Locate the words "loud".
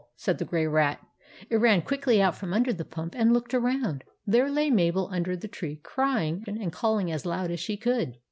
7.23-7.51